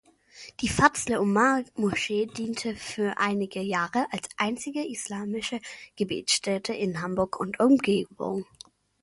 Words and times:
Die 0.61 0.67
Fazle-Omar-Moschee 0.67 2.25
diente 2.25 2.75
für 2.75 3.19
einige 3.19 3.61
Jahre 3.61 4.07
als 4.11 4.29
einzige 4.35 4.83
islamische 4.83 5.59
Gebetsstätte 5.95 6.73
in 6.73 7.03
Hamburg 7.03 7.39
und 7.39 7.59
Umgebung. 7.59 8.47